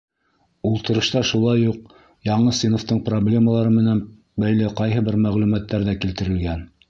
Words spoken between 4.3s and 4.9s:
бәйле